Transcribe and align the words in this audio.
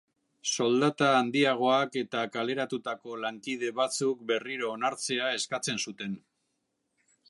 Soldata 0.51 1.09
handiagoak 1.17 1.99
eta 2.01 2.23
kaleratutako 2.37 3.19
lankide 3.27 3.71
batzuk 3.83 4.27
berriro 4.33 4.75
onartzea 4.79 5.33
eskatzen 5.39 5.85
zuten. 5.89 6.23